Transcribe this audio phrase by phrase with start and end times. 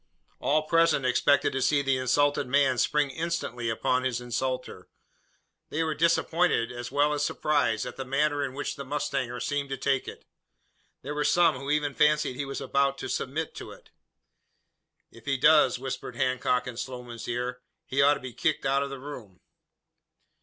[0.39, 4.89] All present expected to see the insulted man spring instantly upon his insulter.
[5.69, 9.69] They were disappointed, as well as surprised, at the manner in which the mustanger seemed
[9.69, 10.25] to take it.
[11.03, 13.91] There were some who even fancied he was about to submit to it.
[15.11, 18.89] "If he does," whispered Hancock in Sloman's ear, "he ought to be kicked out of
[18.89, 19.39] the room."